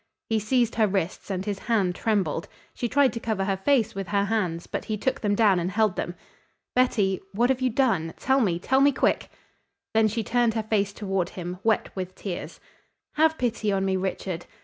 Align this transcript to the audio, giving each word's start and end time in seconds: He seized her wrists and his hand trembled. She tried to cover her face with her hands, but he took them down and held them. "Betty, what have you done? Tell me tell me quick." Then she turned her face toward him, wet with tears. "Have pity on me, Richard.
He 0.29 0.39
seized 0.39 0.73
her 0.73 0.87
wrists 0.87 1.29
and 1.29 1.45
his 1.45 1.59
hand 1.59 1.93
trembled. 1.93 2.47
She 2.73 2.89
tried 2.89 3.13
to 3.13 3.19
cover 3.19 3.45
her 3.45 3.55
face 3.57 3.93
with 3.93 4.07
her 4.07 4.25
hands, 4.25 4.65
but 4.65 4.85
he 4.85 4.97
took 4.97 5.21
them 5.21 5.35
down 5.35 5.59
and 5.59 5.69
held 5.69 5.95
them. 5.95 6.15
"Betty, 6.73 7.21
what 7.33 7.51
have 7.51 7.61
you 7.61 7.69
done? 7.69 8.15
Tell 8.17 8.39
me 8.41 8.57
tell 8.57 8.81
me 8.81 8.91
quick." 8.91 9.29
Then 9.93 10.07
she 10.07 10.23
turned 10.23 10.55
her 10.55 10.63
face 10.63 10.91
toward 10.91 11.29
him, 11.29 11.59
wet 11.63 11.95
with 11.95 12.15
tears. 12.15 12.59
"Have 13.13 13.37
pity 13.37 13.71
on 13.71 13.85
me, 13.85 13.95
Richard. 13.95 14.47